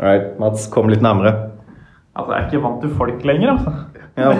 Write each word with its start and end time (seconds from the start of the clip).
Alright, 0.00 0.38
Mats, 0.40 0.66
kom 0.72 0.88
litt 0.88 1.02
nærmere. 1.04 1.34
Altså, 2.16 2.32
jeg 2.32 2.40
er 2.42 2.46
ikke 2.48 2.62
vant 2.64 2.80
til 2.82 2.92
folk 2.96 3.24
lenger, 3.28 3.50
altså. 3.52 3.72
Ja. 4.18 4.30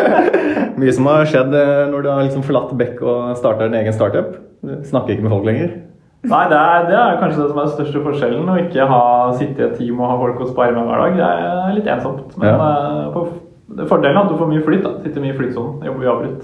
Mye 0.80 0.92
som 0.96 1.06
har 1.08 1.28
skjedd 1.30 1.54
eh, 1.54 1.84
når 1.92 2.02
du 2.04 2.08
har 2.10 2.24
liksom 2.26 2.42
forlatt 2.44 2.72
Beck 2.80 2.98
og 3.04 3.36
starta 3.38 3.68
en 3.68 3.76
egen 3.78 3.94
startup. 3.94 4.32
Du 4.64 4.72
snakker 4.88 5.14
ikke 5.14 5.26
med 5.26 5.32
folk 5.36 5.46
lenger. 5.48 5.74
Nei, 6.24 6.40
det 6.48 6.56
er, 6.56 6.86
det 6.88 6.96
er 6.96 7.18
kanskje 7.20 7.42
det 7.42 7.48
som 7.50 7.58
er 7.60 7.66
den 7.68 7.74
største 7.76 8.02
forskjellen. 8.06 8.48
Å 8.48 8.56
ikke 8.64 8.86
ha 8.90 9.00
sitte 9.38 9.60
i 9.60 9.66
et 9.68 9.74
team 9.78 10.00
og 10.00 10.08
ha 10.08 10.16
folk 10.22 10.40
å 10.40 10.48
spare 10.50 10.72
med 10.72 10.88
hver 10.88 11.02
dag. 11.04 11.18
Det 11.20 11.26
er 11.68 11.74
litt 11.78 11.90
ensomt. 11.94 12.32
Men 12.40 12.48
Ja. 12.48 12.70
eh, 12.70 13.10
på, 13.14 13.26
det 13.76 13.88
fordelen 13.90 14.16
er 14.18 14.24
at 14.24 14.32
du 14.32 14.38
får 14.40 14.50
mye 14.50 14.64
flyt. 14.64 14.82
da. 14.88 14.94
Sitter 15.04 15.20
mye 15.24 15.34
i 15.34 15.38
flytsonen. 15.38 15.84
Jobber 15.84 16.08
uavbrutt. 16.08 16.42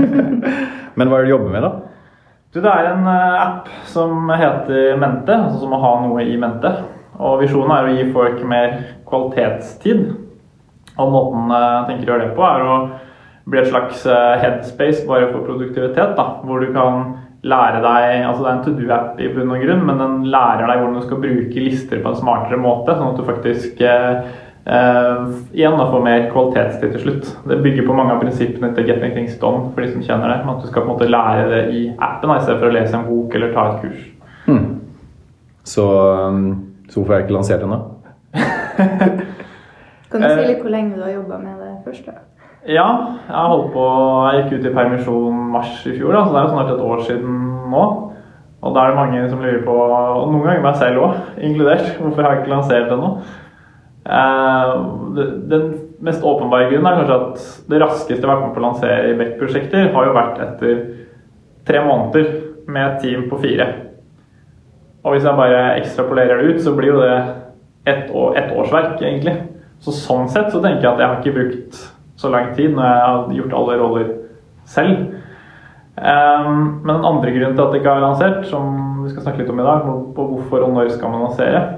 Men 1.00 1.08
hva 1.08 1.16
er 1.18 1.24
det 1.24 1.30
du 1.30 1.34
jobber 1.34 1.52
med, 1.56 1.64
da? 1.64 1.72
Du, 2.52 2.60
det 2.60 2.70
er 2.70 2.88
en 2.92 3.04
eh, 3.08 3.42
app 3.46 3.68
som 3.88 4.30
heter 4.36 4.96
Mente, 5.00 5.32
altså 5.36 5.62
som 5.64 5.74
å 5.76 5.80
ha 5.82 5.92
noe 6.04 6.24
i 6.26 6.36
mente. 6.40 6.72
Og 7.20 7.42
visjonen 7.42 7.76
er 7.76 7.88
å 7.88 7.94
gi 7.94 8.08
folk 8.14 8.42
mer 8.48 8.76
kvalitetstid. 9.08 10.04
Og 11.00 11.14
måten 11.14 11.54
eh, 11.54 11.70
jeg 11.70 11.88
tenker 11.90 12.08
å 12.08 12.14
gjøre 12.14 12.26
det 12.28 12.36
på, 12.36 12.46
er 12.48 12.66
å 12.66 12.76
bli 13.50 13.60
et 13.60 13.70
slags 13.70 14.04
eh, 14.08 14.36
headspace 14.42 15.06
bare 15.08 15.30
for 15.32 15.46
produktivitet. 15.46 16.14
da, 16.16 16.28
Hvor 16.44 16.62
du 16.64 16.72
kan 16.74 17.16
lære 17.40 17.80
deg 17.80 18.26
altså 18.28 18.42
Det 18.44 18.50
er 18.50 18.58
en 18.58 18.64
to 18.66 18.74
do-app 18.76 19.20
i 19.20 19.30
bunn 19.32 19.54
og 19.54 19.64
grunn, 19.64 19.86
men 19.88 20.00
den 20.02 20.16
lærer 20.32 20.66
deg 20.68 20.82
hvordan 20.82 20.98
du 20.98 21.06
skal 21.06 21.22
bruke 21.22 21.64
lister 21.64 22.02
på 22.02 22.12
en 22.12 22.20
smartere 22.20 22.60
måte, 22.60 22.96
sånn 22.96 23.14
at 23.14 23.20
du 23.20 23.24
faktisk 23.28 23.80
eh, 23.80 24.26
eh, 24.68 25.22
igjen 25.56 25.78
da 25.80 25.88
får 25.92 26.04
mer 26.04 26.26
kvalitetstid 26.34 26.96
til 26.96 27.04
slutt. 27.06 27.30
Det 27.48 27.60
bygger 27.64 27.88
på 27.88 27.96
mange 27.96 28.16
av 28.16 28.24
prinsippene 28.24 28.74
til 28.76 28.90
Getting 28.90 29.16
Things 29.16 29.38
Done 29.40 29.70
for 29.72 29.84
de 29.84 29.92
som 29.94 30.04
kjenner 30.04 30.34
det. 30.34 30.40
At 30.44 30.64
du 30.64 30.68
skal 30.68 30.84
på 30.84 30.90
en 30.90 30.94
måte 30.94 31.10
lære 31.10 31.48
det 31.54 31.62
i 31.76 31.84
appen 31.96 32.32
da, 32.32 32.38
i 32.38 32.44
stedet 32.44 32.60
for 32.60 32.70
å 32.70 32.76
lese 32.76 32.98
en 32.98 33.08
bok 33.08 33.38
eller 33.38 33.56
ta 33.56 33.68
et 33.70 33.86
kurs. 33.86 34.04
Hmm. 34.44 34.66
Så, 35.70 35.86
um, 36.28 36.69
så 36.90 36.98
hvorfor 37.00 37.14
har 37.14 37.20
jeg 37.22 37.28
ikke 37.28 37.36
lansert 37.38 37.62
ennå? 37.66 37.80
Kan 40.10 40.20
du 40.20 40.26
Eh. 40.26 40.36
si 40.36 40.46
litt 40.50 40.60
hvor 40.64 40.72
lenge 40.74 40.96
du 40.98 41.02
har 41.04 41.12
jobba 41.14 41.38
med 41.38 41.58
det 41.62 41.72
først? 41.86 42.06
da? 42.10 42.12
Ja, 42.68 42.86
jeg 43.30 43.50
holdt 43.52 43.70
på 43.72 43.84
Jeg 44.34 44.42
gikk 44.42 44.52
ut 44.58 44.66
i 44.68 44.74
permisjon 44.74 45.36
mars 45.54 45.86
i 45.86 45.94
fjor, 45.96 46.12
da, 46.12 46.24
så 46.26 46.34
det 46.34 46.40
er 46.40 46.48
jo 46.48 46.54
snart 46.56 46.72
et 46.74 46.82
år 46.90 47.04
siden 47.06 47.36
nå. 47.72 47.84
Og 48.60 48.74
da 48.74 48.80
er 48.82 48.90
det 48.90 48.98
mange 48.98 49.20
som 49.30 49.40
lurer 49.40 49.62
på, 49.64 49.72
og 49.72 50.32
noen 50.32 50.42
ganger 50.44 50.62
meg 50.66 50.76
selv 50.76 51.00
òg, 51.06 51.14
inkludert, 51.40 51.86
hvorfor 51.96 52.22
har 52.26 52.34
jeg 52.34 52.42
ikke 52.42 52.52
lansert 52.52 52.90
ennå? 52.92 53.12
Eh, 54.10 54.72
den 55.48 55.64
mest 56.04 56.22
åpenbare 56.26 56.68
grunnen 56.68 56.90
er 56.90 56.98
kanskje 57.00 57.16
at 57.20 57.46
det 57.70 57.80
raskeste 57.80 58.18
jeg 58.18 58.26
har 58.26 58.34
vært 58.34 58.44
med 58.48 58.54
på 58.56 58.60
å 58.60 58.66
lansere 58.66 59.08
i 59.08 59.16
Beck-prosjekter, 59.16 59.88
har 59.94 60.04
jo 60.10 60.16
vært 60.18 60.42
etter 60.44 60.82
tre 61.70 61.80
måneder 61.86 62.28
med 62.68 62.86
et 62.90 63.00
team 63.06 63.24
på 63.30 63.40
fire. 63.40 63.66
Og 65.04 65.14
hvis 65.14 65.24
jeg 65.24 65.38
bare 65.38 65.62
ekstrapolerer 65.80 66.40
det 66.40 66.54
ut, 66.54 66.60
så 66.64 66.74
blir 66.76 66.92
jo 66.92 67.00
det 67.00 67.14
ett 67.88 68.10
år, 68.12 68.36
et 68.36 68.52
årsverk, 68.52 69.00
egentlig. 69.00 69.36
Så 69.80 69.94
sånn 69.96 70.28
sett 70.28 70.50
så 70.52 70.60
tenker 70.60 70.84
jeg 70.84 70.92
at 70.92 71.00
jeg 71.00 71.08
har 71.08 71.20
ikke 71.20 71.36
brukt 71.38 71.80
så 72.20 72.28
lang 72.32 72.50
tid 72.56 72.74
når 72.76 72.84
jeg 72.84 73.04
har 73.06 73.30
gjort 73.38 73.56
alle 73.56 73.78
roller 73.80 74.10
selv. 74.68 74.98
Um, 76.00 76.80
men 76.84 76.92
den 76.92 77.08
andre 77.08 77.32
grunnen 77.32 77.56
til 77.56 77.64
at 77.64 77.72
det 77.72 77.80
ikke 77.80 77.94
er 77.96 78.04
lansert, 78.04 78.44
som 78.48 78.76
vi 79.04 79.12
skal 79.12 79.24
snakke 79.24 79.42
litt 79.42 79.52
om 79.52 79.62
i 79.62 79.66
dag, 79.66 79.88
på 80.16 80.26
hvorfor 80.34 80.66
og 80.66 80.74
når 80.76 80.92
skal 80.96 81.14
man 81.14 81.28
lansere, 81.28 81.68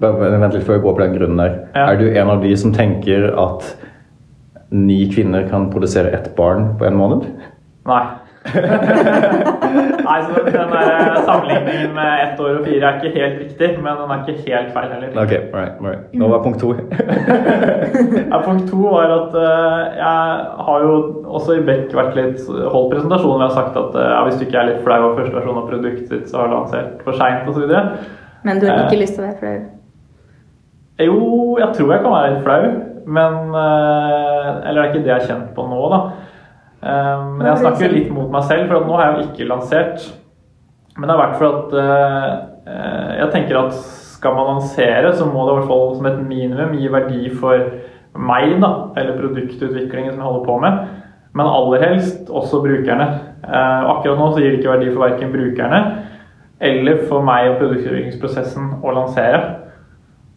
Vent 0.00 0.54
litt 0.54 0.64
før 0.64 0.78
vi 0.78 0.84
går 0.86 0.94
på 0.96 1.02
den 1.02 1.16
grunnen 1.18 1.40
der. 1.42 1.56
Ja. 1.74 1.90
Er 1.90 1.98
du 2.00 2.06
en 2.08 2.30
av 2.32 2.40
de 2.40 2.54
som 2.56 2.72
tenker 2.72 3.26
at 3.36 3.66
ni 4.72 5.02
kvinner 5.12 5.44
kan 5.50 5.68
produsere 5.68 6.08
ett 6.16 6.30
barn 6.38 6.70
på 6.80 6.88
en 6.88 6.96
måned? 6.96 7.26
Nei. 7.90 8.04
Nei, 10.10 10.18
så 10.26 10.42
Den 10.44 10.72
der 10.74 11.20
sammenligningen 11.26 11.92
med 11.94 12.10
ett 12.24 12.40
år 12.42 12.56
og 12.58 12.64
fire 12.66 12.88
er 12.88 12.98
ikke 12.98 13.12
helt 13.14 13.38
riktig, 13.44 13.68
men 13.84 13.98
den 14.00 14.10
er 14.14 14.22
ikke 14.24 14.42
helt 14.46 14.72
feil 14.74 14.88
heller. 14.94 15.14
Ok, 15.22 15.34
right, 15.54 15.76
right. 15.86 16.02
Nå 16.18 16.28
var 16.32 16.42
punkt 16.42 16.60
to. 16.60 16.74
Ja, 18.30 18.40
punkt 18.44 18.70
to 18.70 18.80
var 18.82 19.12
at 19.14 19.34
uh, 19.34 19.78
jeg 19.98 20.20
har 20.66 20.86
jo 20.86 20.92
også 21.24 21.58
i 21.58 21.64
Beck 21.66 21.94
vært 21.94 22.18
litt 22.18 22.46
holdt 22.46 22.92
presentasjonen 22.94 23.42
ved 23.42 23.46
har 23.46 23.54
ha 23.54 23.58
sagt 23.60 23.78
at 23.78 23.98
uh, 23.98 24.22
hvis 24.26 24.38
du 24.40 24.46
ikke 24.46 24.58
er 24.62 24.70
litt 24.72 24.84
flau 24.86 24.98
av 24.98 25.18
første 25.18 25.36
versjon 25.38 25.62
av 25.62 25.68
produktet 25.70 26.10
ditt, 26.10 26.30
så 26.30 26.42
har 26.42 26.50
du 26.50 26.56
lansert 26.56 27.04
for 27.06 27.18
seint 27.18 27.50
osv. 27.50 27.74
Men 28.46 28.62
du 28.62 28.66
har 28.66 28.86
ikke 28.86 28.98
uh, 28.98 29.02
lyst 29.04 29.18
til 29.18 29.24
å 29.24 29.28
være 29.28 29.38
flau? 29.42 29.58
Jo, 31.00 31.20
jeg 31.60 31.74
tror 31.76 31.92
jeg 31.94 32.02
kan 32.04 32.16
være 32.16 32.32
litt 32.34 32.42
flau, 32.44 32.64
men 33.10 33.54
eh, 33.56 34.48
Eller 34.68 34.76
det 34.76 34.82
er 34.82 34.90
ikke 34.90 35.04
det 35.04 35.12
jeg 35.12 35.22
er 35.22 35.28
kjent 35.30 35.54
på 35.56 35.64
nå, 35.70 35.80
da. 35.92 36.00
Eh, 36.82 37.24
Men 37.36 37.46
jeg 37.46 37.58
snakker 37.64 37.92
litt 37.92 38.10
mot 38.14 38.30
meg 38.32 38.44
selv, 38.48 38.68
for 38.70 38.80
at 38.80 38.86
nå 38.88 38.96
har 38.96 39.06
jeg 39.10 39.16
jo 39.18 39.28
ikke 39.30 39.48
lansert. 39.50 40.06
Men 40.98 41.08
det 41.08 41.14
er 41.14 41.20
verdt 41.22 41.38
for 41.38 41.58
at 41.58 41.74
eh, 41.80 42.30
eh, 42.66 43.10
Jeg 43.20 43.30
tenker 43.34 43.58
at 43.66 43.72
skal 43.74 44.34
man 44.36 44.46
lansere, 44.54 45.12
så 45.16 45.24
må 45.26 45.46
det 45.46 45.52
i 45.54 45.58
hvert 45.60 45.70
fall 45.70 45.94
som 45.96 46.06
et 46.10 46.22
minimum 46.28 46.74
gi 46.76 46.88
verdi 46.92 47.30
for 47.40 47.56
meg, 48.20 48.56
da, 48.60 48.70
eller 49.00 49.16
produktutviklingen 49.16 50.12
som 50.12 50.20
jeg 50.20 50.26
holder 50.28 50.44
på 50.48 50.56
med. 50.60 50.78
Men 51.32 51.46
aller 51.46 51.84
helst 51.86 52.28
også 52.28 52.60
brukerne. 52.64 53.06
Eh, 53.46 53.80
og 53.86 53.92
akkurat 53.98 54.18
nå 54.18 54.30
så 54.34 54.42
gir 54.42 54.50
det 54.52 54.58
ikke 54.60 54.74
verdi 54.74 54.90
for 54.92 55.04
verken 55.06 55.32
brukerne 55.32 55.80
eller 56.60 56.98
for 57.08 57.22
meg 57.24 57.46
og 57.54 57.58
produktutviklingsprosessen 57.62 58.82
å 58.84 58.92
lansere. 58.92 59.38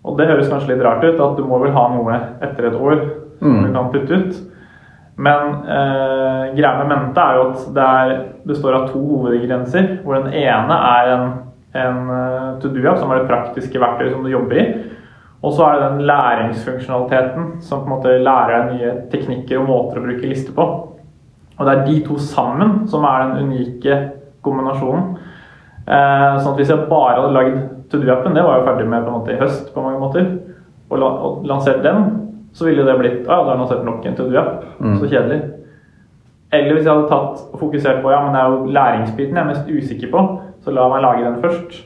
Og 0.08 0.16
det 0.20 0.30
høres 0.30 0.48
kanskje 0.52 0.70
litt 0.72 0.84
rart 0.86 1.04
ut, 1.04 1.20
at 1.20 1.36
du 1.36 1.44
må 1.48 1.60
vel 1.60 1.74
ha 1.76 1.88
noe 1.92 2.16
etter 2.46 2.70
et 2.70 2.78
år 2.80 3.02
som 3.40 3.50
Mm. 3.52 3.66
du 3.66 3.74
kan 3.74 3.92
putte 3.92 4.12
ut. 4.22 4.36
Men 5.16 5.56
eh, 5.70 6.56
greia 6.56 6.78
med 6.80 6.90
mente 6.90 7.22
er 7.22 7.38
jo 7.38 7.50
at 7.52 7.66
det 7.76 7.84
er, 7.84 8.14
består 8.50 8.78
av 8.80 8.88
to 8.90 9.02
hovedgrenser. 9.02 10.00
Hvor 10.04 10.18
den 10.18 10.34
ene 10.34 10.78
er 10.90 11.12
en, 11.14 11.28
en 11.84 12.00
eh, 12.16 12.48
to 12.64 12.72
do-app, 12.74 12.98
som 13.02 13.14
er 13.14 13.22
det 13.22 13.30
praktiske 13.30 13.82
verktøyet 13.82 14.16
som 14.16 14.26
du 14.26 14.32
jobber 14.34 14.62
i. 14.62 14.66
Og 15.44 15.54
så 15.54 15.68
er 15.68 15.78
det 15.78 15.92
den 15.92 16.08
læringsfunksjonaliteten 16.08 17.52
som 17.62 17.84
på 17.84 17.90
en 17.90 17.94
måte 17.98 18.16
lærer 18.24 18.54
deg 18.56 18.74
nye 18.74 18.96
teknikker 19.12 19.60
og 19.60 19.70
måter 19.70 20.00
å 20.00 20.06
bruke 20.08 20.30
lister 20.30 20.56
på. 20.56 20.68
Og 21.54 21.68
det 21.68 21.74
er 21.74 21.86
de 21.86 22.00
to 22.08 22.18
sammen 22.18 22.86
som 22.90 23.06
er 23.06 23.28
den 23.28 23.52
unike 23.52 24.00
kombinasjonen. 24.44 25.14
Eh, 25.84 26.30
sånn 26.40 26.54
at 26.54 26.60
hvis 26.62 26.72
jeg 26.72 26.88
bare 26.90 27.20
hadde 27.20 27.36
lagd 27.36 27.62
to 27.92 28.00
do-appen, 28.00 28.34
det 28.34 28.46
var 28.46 28.62
jeg 28.62 28.68
ferdig 28.70 28.90
med 28.90 29.04
på 29.04 29.12
en 29.12 29.20
måte 29.20 29.36
i 29.36 29.40
høst 29.42 29.70
på 29.76 29.84
mange 29.84 30.00
måter, 30.02 30.30
og, 30.90 30.98
la, 31.02 31.10
og 31.28 31.48
lansert 31.50 31.84
den, 31.84 32.06
så 32.54 32.68
ville 32.68 32.86
det 32.86 32.98
blitt 33.00 33.28
ah, 33.28 33.42
da 33.44 33.54
har 33.54 33.62
lansert 33.62 33.86
nok 33.86 34.06
en 34.06 34.18
do-app. 34.18 34.66
Mm. 34.80 34.98
Så 35.00 35.10
kjedelig. 35.10 35.42
Eller 36.54 36.76
hvis 36.76 36.86
jeg 36.86 36.94
hadde 36.94 37.10
tatt 37.10 37.48
og 37.50 37.64
fokusert 37.64 38.04
på 38.04 38.12
ja, 38.14 38.20
men 38.22 38.36
det 38.36 38.42
er 38.44 38.52
jo 38.54 38.76
læringsbiten 38.76 39.40
jeg 39.40 39.42
er 39.42 39.50
mest 39.50 39.72
usikker 39.74 40.14
på, 40.14 40.24
så 40.62 40.74
la 40.74 40.86
meg 40.92 41.02
lage 41.02 41.26
den 41.26 41.42
først. 41.42 41.80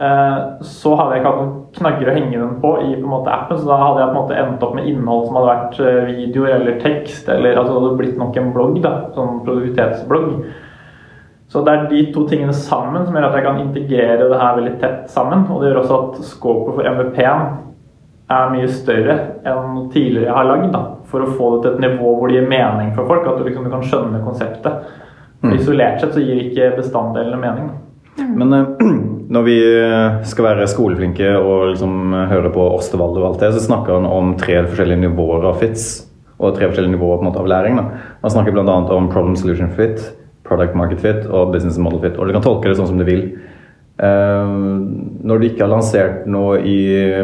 Eh, 0.00 0.38
så 0.64 0.94
hadde 0.96 1.14
jeg 1.14 1.22
ikke 1.22 1.30
hatt 1.30 1.40
noen 1.40 1.56
knagger 1.76 2.10
å 2.10 2.16
henge 2.16 2.38
den 2.38 2.56
på 2.62 2.74
i 2.80 2.90
på 2.94 3.04
en 3.04 3.12
måte 3.14 3.32
appen, 3.32 3.58
så 3.60 3.68
da 3.68 3.78
hadde 3.80 4.02
jeg 4.02 4.10
på 4.10 4.14
en 4.14 4.20
måte 4.20 4.40
endt 4.42 4.66
opp 4.66 4.74
med 4.76 4.88
innhold 4.88 5.26
som 5.26 5.38
hadde 5.38 5.50
vært 5.50 5.80
eh, 5.84 6.10
videoer 6.10 6.56
eller 6.58 6.78
tekst, 6.80 7.28
eller 7.32 7.56
altså 7.56 7.74
det 7.74 7.82
hadde 7.82 8.00
blitt 8.02 8.20
nok 8.20 8.38
en 8.40 8.52
blogg, 8.54 8.78
da, 8.84 8.92
sånn 9.16 9.40
produktivitetsblogg. 9.46 10.30
Så 11.50 11.64
det 11.66 11.72
er 11.72 11.88
de 11.90 12.04
to 12.14 12.22
tingene 12.30 12.54
sammen 12.54 13.04
som 13.04 13.16
gjør 13.16 13.26
at 13.26 13.36
jeg 13.36 13.46
kan 13.48 13.58
integrere 13.64 14.28
det 14.30 14.38
her 14.38 14.56
veldig 14.60 14.74
tett 14.78 15.08
sammen. 15.10 15.48
Og 15.50 15.58
det 15.58 15.72
gjør 15.72 15.80
også 15.80 15.96
at 15.98 16.20
skåpet 16.28 16.76
for 16.76 16.86
MVP-en 16.86 17.48
er 18.30 18.50
mye 18.54 18.70
større 18.70 19.16
enn 19.48 19.86
tidligere 19.92 20.28
jeg 20.28 20.36
har 20.36 20.48
lagd. 20.48 20.72
da, 20.74 20.82
For 21.10 21.24
å 21.24 21.30
få 21.34 21.52
det 21.54 21.62
til 21.64 21.76
et 21.76 21.84
nivå 21.88 22.14
hvor 22.16 22.30
det 22.30 22.38
gir 22.38 22.50
mening 22.50 22.92
for 22.96 23.10
folk. 23.10 23.26
At 23.26 23.40
du 23.40 23.46
liksom 23.48 23.66
du 23.66 23.72
kan 23.72 23.86
skjønne 23.86 24.22
konseptet. 24.24 24.90
Mm. 25.42 25.54
Isolert 25.56 26.02
sett 26.02 26.14
så 26.14 26.22
gir 26.22 26.42
ikke 26.44 26.74
bestanddelene 26.76 27.40
mening. 27.40 27.70
Men 28.20 28.52
eh, 28.52 28.92
når 29.34 29.46
vi 29.46 29.56
eh, 29.64 30.20
skal 30.28 30.50
være 30.50 30.68
skoleflinke 30.70 31.32
og 31.38 31.72
liksom 31.72 32.14
høre 32.30 32.52
på 32.54 32.68
Osterwald 32.76 33.18
og 33.18 33.28
alt 33.32 33.44
det, 33.44 33.52
så 33.56 33.64
snakker 33.66 33.98
han 33.98 34.08
om 34.08 34.34
tre 34.40 34.60
forskjellige 34.68 35.06
nivåer 35.08 35.50
av 35.50 35.60
fits. 35.62 35.90
Og 36.40 36.54
tre 36.56 36.70
forskjellige 36.70 36.94
nivåer 36.94 37.18
på 37.18 37.26
en 37.26 37.30
måte 37.32 37.42
av 37.42 37.50
læring. 37.50 37.76
Da. 37.80 38.02
Han 38.22 38.32
snakker 38.32 38.54
bl.a. 38.56 38.80
om 38.96 39.10
problem 39.12 39.36
solution 39.36 39.72
fit, 39.76 40.00
product 40.46 40.76
market 40.78 41.02
fit 41.02 41.26
og 41.28 41.52
business 41.52 41.78
model 41.82 42.00
fit. 42.04 42.16
Og 42.16 42.28
du 42.28 42.36
kan 42.36 42.44
tolke 42.44 42.70
det 42.70 42.78
sånn 42.78 42.88
som 42.88 43.00
du 43.00 43.04
vil. 43.08 43.26
Eh, 44.00 44.52
når 45.28 45.38
du 45.42 45.46
ikke 45.50 45.66
har 45.66 45.72
lansert 45.74 46.26
noe 46.30 46.58
i 46.64 46.76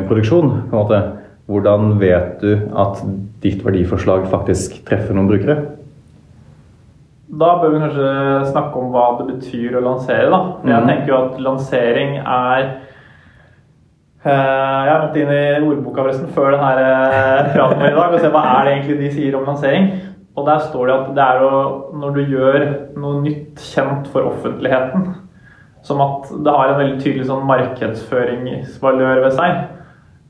produksjon, 0.08 0.50
måte, 0.72 0.98
hvordan 1.48 1.94
vet 2.00 2.40
du 2.42 2.50
at 2.76 3.00
ditt 3.40 3.62
verdiforslag 3.64 4.26
faktisk 4.28 4.82
treffer 4.88 5.14
noen 5.16 5.30
brukere? 5.30 5.56
Da 7.36 7.52
bør 7.60 7.72
vi 7.74 7.80
kanskje 7.82 8.10
snakke 8.52 8.80
om 8.80 8.90
hva 8.94 9.06
det 9.18 9.26
betyr 9.34 9.76
å 9.78 9.82
lansere. 9.84 10.30
da. 10.30 10.40
Jeg 10.64 10.80
Mhm. 10.82 10.88
tenker 10.88 11.06
jo 11.08 11.24
at 11.24 11.40
lansering 11.40 12.18
er 12.18 12.74
Eh, 14.26 14.86
Jeg 14.86 15.00
måtte 15.02 15.20
inn 15.20 15.28
i 15.30 15.68
ordboka 15.68 16.02
forresten 16.02 16.26
før 16.34 16.50
denne 16.56 17.52
praten 17.54 17.78
vår 17.78 17.92
i 17.92 17.94
dag 17.94 18.14
og 18.16 18.20
se 18.20 18.30
hva 18.34 18.40
er 18.58 18.64
det 18.64 18.72
egentlig 18.74 18.98
de 18.98 19.10
sier 19.14 19.36
om 19.38 19.44
lansering. 19.46 19.84
Og 20.36 20.46
der 20.46 20.58
står 20.58 20.86
det 20.86 20.94
at 20.96 21.14
det 21.14 21.22
er 21.22 21.44
å 21.46 21.94
Når 21.94 22.14
du 22.14 22.24
gjør 22.24 22.64
noe 22.96 23.22
nytt 23.22 23.54
kjent 23.56 24.08
for 24.08 24.22
offentligheten, 24.22 25.14
som 25.86 26.02
at 26.02 26.30
det 26.42 26.52
har 26.52 26.72
en 26.72 26.80
veldig 26.80 26.98
tydelig 27.02 27.28
sånn 27.28 27.46
markedsføringsvalør 27.46 29.22
ved 29.22 29.34
seg. 29.36 29.58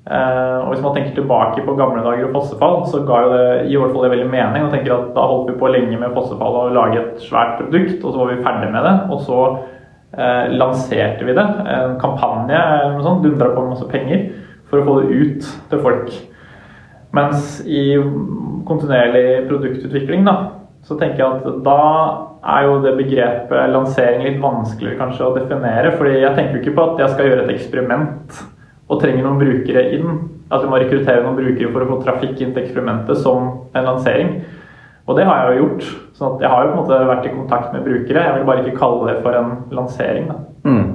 Eh, 0.06 0.58
og 0.61 0.69
Hvis 0.70 0.82
man 0.85 0.94
tenker 0.94 1.17
tilbake 1.17 1.64
på 1.67 1.76
gamle 1.79 2.03
dager 2.05 2.29
og 2.29 2.37
fossefall, 2.37 2.76
så 2.91 3.00
ga 3.08 3.23
jo 3.25 3.31
det 3.32 3.47
i 3.73 3.79
hvert 3.79 3.94
fall 3.94 4.05
det 4.06 4.12
veldig 4.12 4.29
mening. 4.31 4.67
og 4.67 4.75
tenker 4.75 4.94
at 4.94 5.14
Da 5.14 5.25
holdt 5.26 5.50
vi 5.50 5.58
på 5.58 5.73
lenge 5.73 5.99
med 5.99 6.14
fossefall 6.14 6.61
og 6.61 6.76
lage 6.76 7.00
et 7.00 7.25
svært 7.25 7.56
produkt, 7.58 8.05
og 8.05 8.12
så 8.12 8.19
var 8.19 8.31
vi 8.31 8.44
ferdig 8.44 8.70
med 8.73 8.85
det. 8.85 8.94
Og 9.11 9.20
så 9.20 9.41
eh, 10.19 10.53
lanserte 10.53 11.25
vi 11.25 11.35
det. 11.35 11.47
En 11.67 11.99
kampanje 12.00 12.61
eller 12.61 12.94
noe 12.94 13.06
sånt, 13.09 13.25
dundra 13.25 13.55
på 13.55 13.64
med 13.64 13.75
masse 13.75 13.88
penger 13.91 14.29
for 14.69 14.82
å 14.82 14.87
få 14.87 15.00
det 15.00 15.17
ut 15.17 15.50
til 15.70 15.82
folk. 15.82 16.12
Mens 17.17 17.62
i 17.64 17.97
kontinuerlig 18.67 19.47
produktutvikling, 19.49 20.26
da, 20.26 20.37
så 20.87 20.94
tenker 20.99 21.23
jeg 21.23 21.41
at 21.41 21.62
da 21.67 21.81
er 22.47 22.67
jo 22.69 22.77
det 22.85 22.93
begrepet 23.00 23.73
lansering 23.73 24.23
litt 24.23 24.38
vanskeligere 24.43 25.00
kanskje 25.00 25.27
å 25.27 25.35
definere. 25.35 25.91
fordi 25.99 26.21
jeg 26.21 26.35
tenker 26.37 26.55
jo 26.55 26.62
ikke 26.62 26.77
på 26.77 26.85
at 26.85 27.00
jeg 27.03 27.15
skal 27.15 27.31
gjøre 27.31 27.44
et 27.44 27.55
eksperiment 27.56 28.43
og 28.87 29.00
trenger 29.03 29.27
noen 29.27 29.41
brukere 29.41 29.83
inn. 29.97 30.21
At 30.47 30.62
vi 30.62 30.71
må 30.71 30.79
rekruttere 30.79 31.25
noen 31.25 31.38
brukere 31.41 31.73
for 31.73 31.83
å 31.83 31.88
få 31.91 31.97
trafikk 32.05 32.38
inn 32.38 32.55
til 32.55 32.62
eksperimentet 32.62 33.19
som 33.19 33.49
en 33.75 33.88
lansering. 33.88 34.31
Og 35.06 35.19
det 35.19 35.27
har 35.27 35.43
jeg 35.43 35.56
jo 35.56 35.65
gjort. 35.65 35.88
sånn 36.19 36.38
jeg 36.43 36.50
har 36.50 36.62
jo 36.62 36.71
på 36.71 36.77
en 36.77 36.83
måte 36.85 37.00
vært 37.11 37.27
i 37.27 37.35
kontakt 37.35 37.75
med 37.75 37.83
brukere. 37.87 38.23
Jeg 38.23 38.37
vil 38.37 38.47
bare 38.47 38.62
ikke 38.62 38.79
kalle 38.79 39.11
det 39.11 39.19
for 39.27 39.38
en 39.38 39.53
lansering. 39.75 40.31
Mm. 40.62 40.87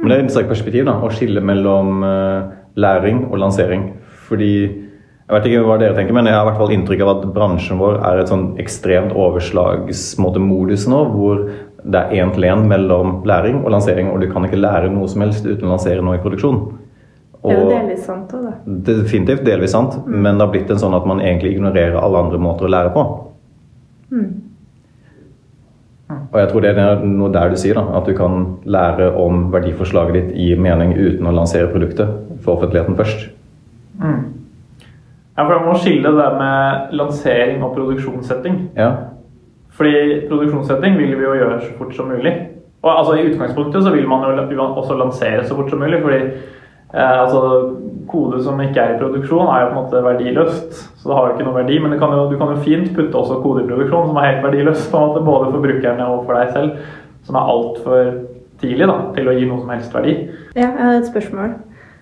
Men 0.00 0.08
det 0.08 0.14
er 0.14 0.18
et 0.18 0.24
interessant 0.24 0.48
perspektiv 0.48 0.88
da, 0.88 0.96
å 0.96 1.12
skille 1.12 1.44
mellom 1.44 2.04
eh, 2.08 2.52
læring 2.80 3.26
og 3.28 3.36
lansering. 3.42 3.90
Fordi 4.30 4.54
jeg 5.30 5.36
vet 5.36 5.46
ikke 5.46 5.66
hva 5.68 5.76
dere 5.78 5.94
tenker, 5.94 6.14
men 6.16 6.26
jeg 6.26 6.34
har 6.34 6.42
i 6.42 6.48
hvert 6.48 6.58
fall 6.58 6.72
inntrykk 6.74 7.02
av 7.04 7.10
at 7.12 7.26
bransjen 7.36 7.78
vår 7.78 8.00
er 8.02 8.18
et 8.18 8.30
sånn 8.32 8.48
ekstremt 8.58 9.12
overslagsmodus 9.14 10.88
nå, 10.90 11.02
hvor 11.12 11.44
det 11.84 12.00
er 12.00 12.16
én 12.18 12.32
til 12.34 12.48
én 12.48 12.64
mellom 12.66 13.20
læring 13.28 13.60
og 13.62 13.70
lansering, 13.70 14.10
og 14.10 14.18
du 14.20 14.26
kan 14.32 14.44
ikke 14.48 14.58
lære 14.58 14.90
noe 14.90 15.06
som 15.08 15.22
helst 15.22 15.46
uten 15.46 15.68
å 15.68 15.76
lansere 15.76 16.02
noe 16.02 16.18
i 16.18 16.22
produksjon. 16.24 16.58
Det 17.40 17.54
er 17.54 17.62
jo 17.62 17.70
delvis 17.70 18.02
sant 18.04 18.34
òg, 18.36 18.48
da. 18.48 18.56
definitivt 18.90 19.46
delvis 19.46 19.72
sant, 19.72 20.00
men 20.04 20.34
det 20.34 20.44
har 20.44 20.50
blitt 20.52 20.74
en 20.74 20.82
sånn 20.82 20.98
at 20.98 21.06
man 21.08 21.22
egentlig 21.22 21.54
ignorerer 21.54 22.00
alle 22.02 22.24
andre 22.26 22.42
måter 22.42 22.66
å 22.66 22.72
lære 22.74 22.92
på. 22.96 23.06
Og 26.10 26.36
jeg 26.40 26.50
tror 26.50 26.66
det 26.66 26.74
er 26.74 27.06
noe 27.06 27.30
der 27.30 27.54
du 27.54 27.56
sier, 27.62 27.78
da, 27.78 27.86
at 28.00 28.10
du 28.10 28.16
kan 28.18 28.56
lære 28.66 29.12
om 29.14 29.46
verdiforslaget 29.54 30.18
ditt 30.18 30.34
gir 30.42 30.58
mening 30.58 30.96
uten 30.98 31.30
å 31.30 31.36
lansere 31.38 31.70
produktet 31.70 32.42
for 32.42 32.58
offentligheten 32.58 32.98
først. 32.98 33.28
Ja, 35.40 35.46
for 35.46 35.56
Jeg 35.56 35.64
må 35.64 35.74
skille 35.80 36.10
det 36.12 36.30
med 36.36 36.94
lansering 37.00 37.62
og 37.64 37.72
produksjonssetting. 37.72 38.56
Ja. 38.76 38.90
Fordi 39.72 40.26
produksjonssetting 40.28 40.98
vil 40.98 41.14
vi 41.16 41.24
jo 41.24 41.36
gjøre 41.38 41.60
så 41.62 41.70
fort 41.78 41.94
som 41.96 42.10
mulig. 42.12 42.32
Og 42.82 42.90
altså 42.98 43.14
I 43.16 43.26
utgangspunktet 43.30 43.84
så 43.84 43.92
vil 43.94 44.08
man 44.08 44.26
jo 44.26 44.64
også 44.64 44.96
lansere 44.98 45.44
så 45.46 45.56
fort 45.56 45.70
som 45.70 45.78
mulig. 45.80 46.02
fordi 46.02 46.18
eh, 46.94 47.20
altså, 47.22 47.70
kode 48.08 48.42
som 48.44 48.60
ikke 48.60 48.80
er 48.80 48.94
i 48.94 48.98
produksjon, 48.98 49.46
er 49.46 49.62
jo 49.62 49.70
på 49.70 49.78
en 49.78 49.84
måte 49.84 50.04
verdiløst. 50.04 50.74
Så 51.00 51.08
det 51.08 51.16
har 51.16 51.26
jo 51.26 51.32
ikke 51.32 51.48
noe 51.48 51.56
verdi. 51.56 51.78
Men 51.78 51.92
det 51.92 52.00
kan 52.02 52.12
jo, 52.12 52.28
du 52.30 52.36
kan 52.36 52.52
jo 52.52 52.64
fint 52.66 52.92
putte 52.96 53.16
også 53.16 53.40
kode 53.40 53.64
i 53.64 53.68
produksjon 53.70 54.12
som 54.12 54.20
er 54.20 54.28
helt 54.28 54.44
verdiløst. 54.44 54.90
på 54.90 54.98
en 54.98 55.08
måte, 55.08 55.24
Både 55.24 55.50
for 55.52 55.60
brukerne 55.60 56.06
og 56.06 56.26
for 56.26 56.36
deg 56.36 56.52
selv. 56.52 56.76
Som 57.24 57.40
er 57.40 57.48
altfor 57.54 58.12
tidlig 58.60 58.92
da, 58.92 59.00
til 59.16 59.28
å 59.28 59.38
gi 59.38 59.48
noe 59.48 59.62
som 59.62 59.72
helst 59.72 59.94
verdi. 59.94 60.16
Ja, 60.52 60.68
jeg 60.68 60.84
har 60.84 61.00
et 61.00 61.08
spørsmål. 61.08 61.56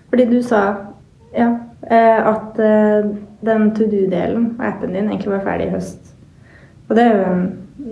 Fordi 0.09 0.27
du 0.27 0.41
sa 0.43 0.61
ja, 1.37 1.53
at 1.87 2.59
eh, 2.59 3.07
den 3.45 3.71
to 3.75 3.87
do-delen 3.87 4.55
av 4.59 4.65
appen 4.73 4.93
din 4.93 5.07
egentlig 5.07 5.31
var 5.31 5.45
ferdig 5.45 5.69
i 5.69 5.73
høst. 5.77 6.13
Og 6.89 6.97
det 6.97 7.05
er 7.05 7.15
jo 7.15 7.25
en 7.29 7.43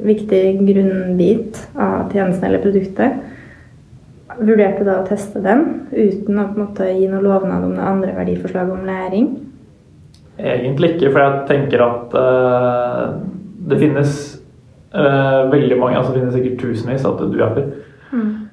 viktig 0.08 0.42
grunnbit 0.68 1.60
av 1.80 2.12
tjenesten 2.12 2.50
eller 2.50 2.64
produktet. 2.64 3.22
Vurderte 4.38 4.86
da 4.86 5.00
å 5.00 5.08
teste 5.08 5.42
den 5.42 5.64
uten 5.92 6.40
å 6.40 6.50
på 6.50 6.58
en 6.58 6.64
måte 6.66 6.90
gi 6.92 7.08
noe 7.10 7.24
lovnad 7.24 7.64
om 7.66 7.78
det 7.78 7.86
andre 7.86 8.16
verdiforslaget 8.18 8.76
om 8.76 8.90
læring? 8.90 9.30
Egentlig 10.38 10.96
ikke, 10.96 11.14
for 11.14 11.24
jeg 11.24 11.46
tenker 11.50 11.82
at 11.82 12.14
uh, 12.14 13.16
det 13.70 13.80
finnes 13.82 14.12
uh, 14.94 15.48
veldig 15.50 15.80
mange, 15.80 15.98
altså 15.98 16.14
det 16.14 16.22
finnes 16.22 16.36
sikkert 16.38 16.60
tusenvis 16.62 17.08
av 17.08 17.24
do-apper. 17.24 17.72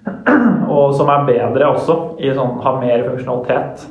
Og 0.74 0.94
som 0.96 1.10
er 1.12 1.26
bedre 1.28 1.68
også, 1.74 1.98
i 2.22 2.32
sånn, 2.32 2.56
har 2.64 2.80
mer 2.80 3.04
funksjonalitet. 3.10 3.84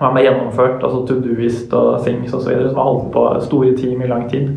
Og 0.00 0.14
med 0.14 0.24
gjennomført, 0.26 0.82
altså 0.82 1.04
to-doist 1.06 1.74
og 1.78 2.00
things 2.02 2.32
osv. 2.34 2.50
som 2.66 2.80
har 2.80 2.88
holdt 2.88 3.12
på 3.14 3.26
store 3.44 3.76
team 3.78 4.02
i 4.02 4.08
lang 4.10 4.26
tid. 4.30 4.56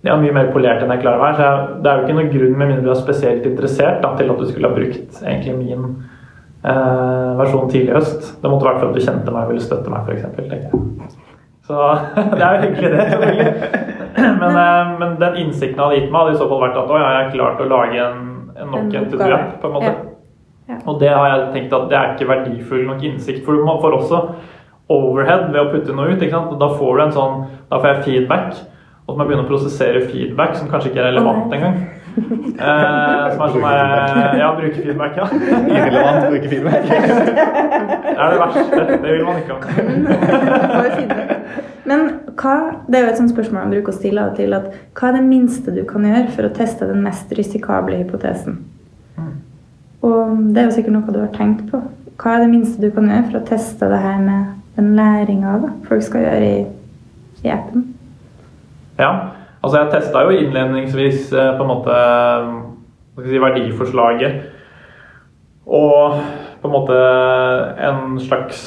De 0.00 0.08
er 0.08 0.20
mye 0.22 0.32
mer 0.32 0.52
polert 0.54 0.80
enn 0.80 0.92
jeg 0.94 1.02
klarer 1.02 1.18
å 1.18 1.24
være. 1.24 1.38
Så 1.40 1.80
det 1.82 1.90
er 1.90 1.98
jo 1.98 2.06
ikke 2.06 2.16
noen 2.16 2.30
grunn, 2.32 2.54
med 2.54 2.70
mindre 2.70 2.84
du 2.86 2.92
er 2.92 3.00
spesielt 3.00 3.48
interessert, 3.50 3.98
da, 4.04 4.14
til 4.16 4.30
at 4.32 4.38
du 4.38 4.46
skulle 4.48 4.70
ha 4.70 4.76
brukt 4.76 5.18
egentlig 5.24 5.56
min 5.58 5.88
eh, 6.62 7.32
versjon 7.40 7.72
tidlig 7.72 7.90
i 7.90 7.96
høst. 7.98 8.30
Det 8.40 8.52
måtte 8.52 8.68
vært 8.68 8.78
for 8.80 8.92
at 8.92 8.96
du 8.96 9.02
kjente 9.04 9.34
meg 9.34 9.42
og 9.42 9.52
ville 9.52 9.64
støtte 9.64 9.92
meg, 9.92 10.06
f.eks. 10.06 11.10
Så 11.66 11.90
det 12.38 12.46
er 12.46 12.54
jo 12.54 12.62
hyggelig, 12.68 12.92
det. 12.94 13.08
selvfølgelig. 13.10 13.50
Men, 14.40 14.56
eh, 14.58 14.94
men 15.00 15.12
den 15.20 15.36
innsikten 15.38 15.78
hadde 15.78 15.98
gitt 16.00 16.08
meg, 16.10 16.24
hadde 16.24 16.32
i 16.34 16.38
så 16.40 16.48
fall 16.50 16.62
vært 16.64 16.78
at 16.80 16.90
å, 16.90 16.96
jeg 16.98 17.18
har 17.18 17.28
klart 17.34 17.60
å 17.62 17.68
lage 17.70 18.00
en, 18.02 18.24
en 18.58 18.72
nok 18.74 18.96
En 18.98 19.06
to-do-app, 19.12 19.52
på 19.62 19.68
en 19.68 19.76
måte. 19.76 19.92
Ja. 19.92 20.10
Ja. 20.70 20.78
Og 20.86 20.98
det 21.00 21.10
har 21.10 21.28
jeg 21.30 21.46
tenkt 21.54 21.72
at 21.74 21.86
det 21.90 21.98
er 21.98 22.12
ikke 22.14 22.28
verdifull 22.30 22.82
nok 22.88 23.04
innsikt. 23.06 23.44
For 23.46 23.58
du 23.58 23.66
får 23.82 23.96
også 23.96 24.20
overhead 24.90 25.48
ved 25.52 25.60
å 25.62 25.70
putte 25.72 25.94
noe 25.96 26.10
ut. 26.12 26.20
ikke 26.20 26.34
sant? 26.34 26.58
Da 26.60 26.68
får 26.76 26.96
du 26.96 27.02
en 27.04 27.16
sånn, 27.16 27.40
da 27.70 27.80
får 27.80 27.90
jeg 27.92 28.04
feedback. 28.08 28.60
Og 29.06 29.14
så 29.14 29.16
må 29.16 29.24
jeg 29.24 29.30
begynne 29.30 29.46
å 29.46 29.50
prosessere 29.50 30.04
feedback 30.10 30.54
som 30.58 30.68
kanskje 30.70 30.92
ikke 30.92 31.02
er 31.02 31.10
relevant 31.10 31.54
engang. 31.56 31.80
Eh, 32.20 33.24
som 33.32 33.42
er 33.44 33.52
sånn 33.54 33.64
der, 33.64 34.38
Ja, 34.40 34.50
bruke 34.58 34.82
feedback, 34.82 35.18
ja. 35.18 35.26
Irrelevant 35.30 36.28
bruke 36.28 36.48
feedback. 36.50 36.82
Det 38.10 38.26
er 38.26 38.32
det 38.34 38.40
verste. 38.42 38.80
Det 39.00 39.12
vil 39.14 39.24
man 39.24 39.38
ikke 39.40 39.54
ha. 39.54 39.60
Får 40.74 40.88
jo 40.88 40.96
feedback. 40.98 41.36
Men 41.90 42.04
hva, 42.38 42.56
det 42.86 42.98
er 42.98 43.06
jo 43.06 43.12
et 43.14 43.18
sånt 43.18 43.32
spørsmål 43.32 43.64
man 43.64 43.72
bruker 43.74 43.94
å 43.94 43.96
stille 43.96 44.22
av 44.22 44.34
og 44.34 44.36
til, 44.38 44.52
at 44.54 44.68
hva 44.98 45.08
er 45.08 45.16
det 45.16 45.22
minste 45.26 45.72
du 45.74 45.80
kan 45.88 46.04
gjøre 46.06 46.28
for 46.36 46.46
å 46.46 46.52
teste 46.54 46.86
den 46.90 47.00
mest 47.06 47.32
risikable 47.38 47.96
hypotesen? 47.98 48.60
Og 50.06 50.36
det 50.54 50.62
er 50.62 50.68
jo 50.68 50.76
sikkert 50.76 50.94
noe 50.96 51.14
du 51.14 51.20
har 51.20 51.32
tenkt 51.34 51.66
på. 51.72 51.80
Hva 52.20 52.36
er 52.36 52.44
det 52.44 52.52
minste 52.52 52.80
du 52.82 52.92
kan 52.94 53.08
gjøre 53.10 53.26
for 53.30 53.40
å 53.40 53.46
teste 53.48 53.88
det 53.90 54.00
her 54.04 54.20
med 54.22 54.59
den 54.76 54.94
læringa 54.96 55.56
folk 55.88 56.02
skal 56.02 56.24
gjøre 56.26 56.50
i, 56.50 56.64
i 57.44 57.52
appen? 57.52 57.86
Ja, 59.00 59.10
altså 59.62 59.82
jeg 59.82 59.92
testa 59.94 60.24
jo 60.26 60.36
innledningsvis 60.36 61.32
eh, 61.32 61.52
på 61.56 61.64
en 61.64 61.72
måte 61.72 61.96
skal 63.20 63.30
si, 63.30 63.42
verdiforslaget. 63.42 64.40
Og 65.66 66.20
på 66.60 66.68
en 66.68 66.74
måte 66.74 67.00
en 67.86 68.20
slags 68.20 68.60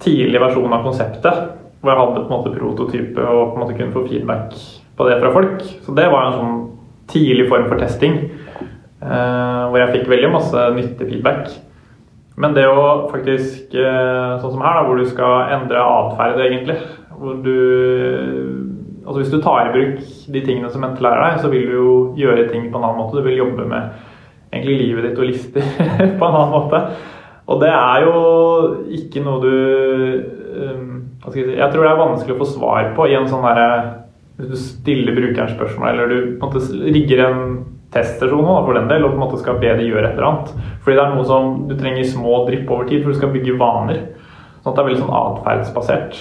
tidlig 0.00 0.40
versjon 0.40 0.72
av 0.72 0.84
konseptet. 0.86 1.46
Hvor 1.80 1.92
jeg 1.92 2.00
hadde 2.00 2.24
på 2.24 2.26
en 2.26 2.34
måte 2.34 2.54
prototype 2.56 3.22
og 3.22 3.52
på 3.52 3.58
en 3.58 3.62
måte 3.62 3.76
kunne 3.78 3.94
få 3.94 4.06
feedback 4.08 4.54
på 4.98 5.06
det 5.06 5.20
fra 5.20 5.30
folk. 5.34 5.62
Så 5.86 5.94
det 5.94 6.08
var 6.10 6.26
en 6.26 6.38
sånn 6.38 6.56
tidlig 7.08 7.48
form 7.50 7.68
for 7.70 7.80
testing. 7.80 8.18
eh, 9.02 9.64
hvor 9.70 9.78
jeg 9.78 9.92
fikk 9.94 10.08
veldig 10.10 10.30
masse 10.32 10.62
nyttig 10.74 11.06
feedback. 11.06 11.52
Men 12.38 12.54
det 12.54 12.66
å 12.70 13.08
faktisk, 13.10 13.74
eh, 13.74 14.38
sånn 14.38 14.52
som 14.54 14.62
her, 14.62 14.78
da, 14.78 14.84
hvor 14.86 15.00
du 15.00 15.06
skal 15.10 15.54
endre 15.56 15.82
atferd, 15.82 16.38
egentlig 16.44 16.78
Hvor 17.18 17.40
du 17.42 17.54
Altså 19.08 19.22
Hvis 19.22 19.32
du 19.32 19.40
tar 19.42 19.68
i 19.68 19.72
bruk 19.72 20.02
de 20.28 20.40
tingene 20.44 20.70
som 20.70 20.82
Mente 20.84 21.02
lærer 21.02 21.24
deg, 21.24 21.38
så 21.42 21.50
vil 21.50 21.64
du 21.66 21.74
jo 21.74 21.92
gjøre 22.20 22.50
ting 22.52 22.66
på 22.68 22.76
en 22.76 22.84
annen 22.84 22.98
måte. 23.00 23.16
Du 23.16 23.24
vil 23.24 23.38
jobbe 23.40 23.64
med 23.64 23.94
egentlig 24.52 24.74
livet 24.82 25.06
ditt 25.06 25.22
og 25.22 25.30
lister 25.30 25.64
på 26.20 26.28
en 26.28 26.36
annen 26.36 26.52
måte. 26.52 26.82
Og 27.48 27.62
det 27.62 27.70
er 27.72 28.04
jo 28.04 28.18
ikke 28.98 29.22
noe 29.24 29.40
du 29.40 29.54
um, 30.60 30.98
hva 31.22 31.32
skal 31.32 31.40
Jeg 31.40 31.48
si, 31.48 31.56
jeg 31.56 31.72
tror 31.72 31.86
det 31.86 31.92
er 31.94 32.02
vanskelig 32.02 32.36
å 32.36 32.42
få 32.42 32.50
svar 32.52 32.92
på 32.98 33.08
i 33.08 33.16
en 33.16 33.30
sånn 33.30 33.46
derre 33.48 33.70
Hvis 34.36 34.52
du 34.52 34.58
stiller 34.60 35.16
brukeren 35.16 35.56
spørsmål, 35.56 35.88
eller 35.88 36.12
du 36.12 36.18
på 36.36 36.46
en 36.46 36.52
måte 36.52 36.92
rigger 36.98 37.24
en 37.24 37.40
teststasjon 37.94 38.42
nå, 38.44 38.54
da, 38.54 38.64
for 38.66 38.76
den 38.76 38.88
del, 38.90 39.04
og 39.04 39.14
på 39.14 39.18
en 39.18 39.24
måte 39.24 39.40
skal 39.40 39.60
be 39.62 39.74
de 39.78 39.86
gjøre 39.88 40.10
et 40.10 40.16
eller 40.16 40.28
annet. 40.30 40.72
Fordi 40.84 40.96
det 40.96 41.04
er 41.04 41.14
noe 41.14 41.28
som 41.28 41.52
du 41.68 41.76
trenger 41.78 42.08
små 42.08 42.40
drypp 42.48 42.72
over 42.74 42.88
tid, 42.88 43.04
for 43.04 43.12
du 43.12 43.20
skal 43.20 43.32
bygge 43.34 43.58
vaner. 43.60 44.02
Sånn 44.62 44.72
at 44.72 44.74
det 44.76 44.82
er 44.82 44.88
veldig 44.90 45.04
sånn 45.04 45.14
atferdsbasert. 45.20 46.18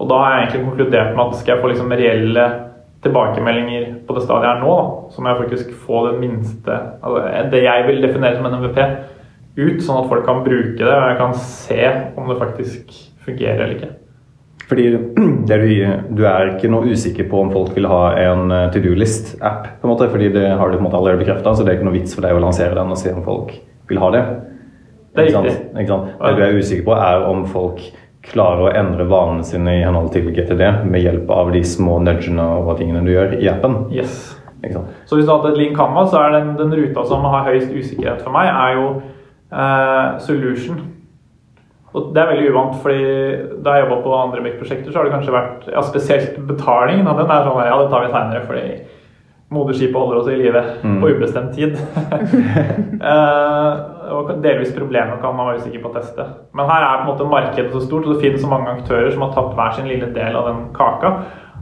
Og 0.00 0.10
da 0.10 0.18
har 0.20 0.34
jeg 0.34 0.42
egentlig 0.42 0.66
konkludert 0.66 1.14
med 1.14 1.24
at 1.26 1.38
skal 1.40 1.54
jeg 1.54 1.62
få 1.62 1.70
liksom 1.72 1.94
reelle 2.00 2.48
tilbakemeldinger 3.04 3.86
på 4.04 4.16
det 4.16 4.24
stadiet 4.26 4.50
er 4.50 4.60
nå, 4.60 4.74
da, 4.76 5.14
så 5.14 5.22
må 5.22 5.30
jeg 5.30 5.40
faktisk 5.44 5.72
få 5.86 6.02
det 6.08 6.18
minste 6.20 6.74
altså 7.00 7.48
Det 7.52 7.62
jeg 7.64 7.86
vil 7.86 8.02
definere 8.04 8.36
som 8.36 8.48
en 8.48 8.58
MVP, 8.60 8.80
ut, 9.60 9.80
sånn 9.82 10.02
at 10.02 10.10
folk 10.10 10.26
kan 10.28 10.44
bruke 10.44 10.78
det, 10.78 10.92
og 10.92 11.08
jeg 11.08 11.18
kan 11.20 11.32
se 11.40 11.80
om 12.20 12.28
det 12.30 12.38
faktisk 12.40 12.92
fungerer 13.24 13.64
eller 13.64 13.76
ikke. 13.78 13.90
Fordi 14.70 14.86
det 15.50 15.56
du, 15.62 15.70
du 16.14 16.22
er 16.30 16.52
ikke 16.54 16.70
noe 16.70 16.92
usikker 16.92 17.26
på 17.30 17.40
om 17.42 17.50
folk 17.54 17.74
vil 17.74 17.88
ha 17.90 18.02
en 18.22 18.54
eh, 18.54 18.68
to 18.74 18.82
do-list-app, 18.84 19.66
på 19.80 19.88
en 19.88 19.92
måte, 19.94 20.10
fordi 20.12 20.30
det 20.36 20.46
har 20.46 20.70
du 20.70 20.78
på 20.78 20.84
en 20.84 20.86
måte 20.86 21.00
allerede 21.00 21.24
bekrefta, 21.24 21.54
så 21.54 21.66
det 21.66 21.72
er 21.72 21.80
ikke 21.80 21.88
noe 21.90 21.98
vits 21.98 22.14
for 22.14 22.26
deg 22.26 22.38
å 22.38 22.44
lansere 22.44 22.76
den 22.78 22.94
og 22.94 23.00
se 23.00 23.14
om 23.14 23.24
folk 23.26 23.56
vil 23.90 24.02
ha 24.02 24.12
det. 24.14 24.22
Det 25.10 25.24
er 25.24 25.32
Ikke 25.32 25.42
riktig. 25.42 25.56
Ikke 25.74 25.90
sant? 25.90 26.12
Det 26.22 26.36
du 26.38 26.44
er 26.44 26.60
usikker 26.60 26.86
på, 26.86 26.94
er 27.02 27.26
om 27.26 27.42
folk 27.50 27.82
klarer 28.30 28.66
å 28.68 28.74
endre 28.76 29.06
vanene 29.10 29.46
sine 29.48 29.78
i 29.78 29.82
henhold 29.82 30.12
til 30.14 30.28
GTD 30.36 30.62
med 30.86 31.02
hjelp 31.02 31.30
av 31.34 31.50
de 31.54 31.62
små 31.66 31.98
nudgene 32.04 32.44
og 32.60 32.76
tingene 32.78 33.02
du 33.06 33.10
gjør 33.14 33.34
i 33.40 33.48
appen. 33.50 33.78
Yes. 33.96 34.36
Ikke? 34.60 34.84
Så 35.08 35.16
hvis 35.16 35.26
du 35.26 35.32
hadde 35.32 35.54
et 35.54 35.58
link 35.58 35.76
Canvas, 35.78 36.12
så 36.12 36.20
er 36.20 36.36
den, 36.36 36.52
den 36.58 36.74
ruta 36.76 37.04
som 37.08 37.24
har 37.32 37.46
høyest 37.48 37.72
usikkerhet 37.72 38.22
for 38.22 38.34
meg, 38.36 38.50
er 38.52 38.76
jo 38.76 38.86
uh, 39.50 40.20
solution. 40.22 40.82
Og 41.94 42.12
det 42.14 42.22
er 42.22 42.28
veldig 42.30 42.50
uvant, 42.52 42.76
fordi 42.84 43.00
da 43.64 43.72
jeg 43.74 43.84
jobba 43.86 43.96
på 44.04 44.14
andre 44.14 44.42
Mic-prosjekter, 44.44 44.92
så 44.92 45.00
har 45.00 45.08
det 45.08 45.14
kanskje 45.16 45.34
vært 45.34 45.68
ja, 45.72 45.82
spesielt 45.82 46.36
betalingen. 46.46 47.08
av 47.10 47.18
den 47.18 47.30
er 47.34 47.46
sånn 47.48 47.64
ja, 47.66 47.78
det 47.80 47.90
tar 47.90 48.04
vi 48.06 48.12
seinere, 48.12 48.42
fordi 48.46 48.66
moderskipet 49.50 49.98
holder 49.98 50.20
oss 50.20 50.28
i 50.30 50.36
live 50.38 50.60
Mm. 50.84 51.00
på 51.02 51.08
ubestemt 51.10 51.54
tid. 51.56 51.74
uh, 53.02 53.72
og 54.20 54.30
delvis 54.42 54.70
problemet 54.76 55.18
kan 55.22 55.34
man 55.34 55.50
være 55.50 55.64
usikker 55.64 55.82
på 55.82 55.90
å 55.90 55.96
teste. 55.98 56.26
Men 56.54 56.70
her 56.70 56.86
er 56.86 57.00
på 57.00 57.08
en 57.08 57.10
måte 57.10 57.30
markedet 57.32 57.72
så 57.74 57.82
stort, 57.82 58.06
og 58.06 58.14
det 58.14 58.22
finnes 58.22 58.44
så 58.44 58.50
mange 58.52 58.76
aktører 58.76 59.10
som 59.10 59.26
har 59.26 59.34
tatt 59.34 59.56
hver 59.58 59.74
sin 59.76 59.90
lille 59.90 60.12
del 60.14 60.38
av 60.38 60.46
den 60.46 60.62
kaka, 60.76 61.12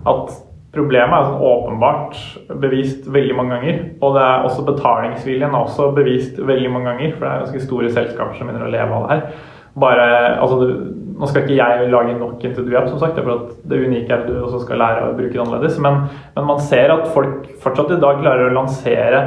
at 0.09 0.37
problemet 0.77 1.17
er 1.17 1.31
sånn 1.31 1.45
åpenbart 1.49 2.19
bevist 2.61 3.07
veldig 3.09 3.37
mange 3.39 3.57
ganger. 3.57 3.79
Og 4.05 4.19
det 4.19 4.25
er 4.29 4.45
også 4.47 4.67
betalingsviljen 4.69 5.49
er 5.55 5.63
også 5.65 5.93
bevist 5.97 6.37
veldig 6.39 6.73
mange 6.75 6.93
ganger, 6.93 7.15
for 7.17 7.25
det 7.25 7.31
er 7.33 7.47
ganske 7.47 7.65
store 7.65 7.93
selskaper 7.97 8.37
som 8.37 8.51
begynner 8.51 8.69
å 8.69 8.75
leve 8.77 8.99
av 8.99 9.07
det 9.09 9.17
her. 9.17 9.47
Bare, 9.79 10.07
altså 10.39 10.61
du, 10.61 10.71
nå 11.19 11.27
skal 11.29 11.45
ikke 11.45 11.59
jeg 11.59 11.91
lage 11.91 12.15
nok 12.19 12.39
to-do-app, 12.43 12.89
som 12.93 13.01
sagt, 13.03 13.19
for 13.19 13.35
at 13.35 13.59
det 13.71 13.81
unike 13.83 14.13
er 14.13 14.23
at 14.23 14.31
du 14.31 14.39
også 14.39 14.63
skal 14.63 14.81
lære 14.83 15.09
å 15.09 15.17
bruke 15.19 15.35
det 15.35 15.43
annerledes. 15.43 15.81
Men, 15.83 16.05
men 16.37 16.49
man 16.49 16.63
ser 16.63 16.95
at 16.95 17.09
folk 17.15 17.49
fortsatt 17.63 17.97
i 17.97 18.01
dag 18.03 18.23
klarer 18.23 18.49
å 18.49 18.55
lansere 18.55 19.23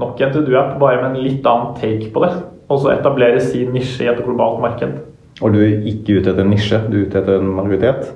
nok 0.00 0.20
en 0.22 0.34
to-do-app, 0.36 0.76
bare 0.80 1.02
med 1.02 1.10
en 1.12 1.24
litt 1.26 1.46
annen 1.46 1.74
take 1.80 2.12
på 2.14 2.24
det. 2.24 2.32
Og 2.70 2.82
så 2.82 2.94
etablere 2.94 3.42
sin 3.42 3.72
nisje 3.74 4.06
i 4.06 4.10
et 4.12 4.22
globalt 4.22 4.62
marked. 4.62 5.00
Og 5.40 5.54
du 5.54 5.62
er 5.64 5.86
ikke 5.88 6.20
ute 6.20 6.30
etter 6.30 6.44
en 6.44 6.52
nisje, 6.52 6.78
du 6.86 7.00
er 7.00 7.06
ute 7.08 7.18
etter 7.22 7.40
en 7.40 7.54
majoritet? 7.56 8.12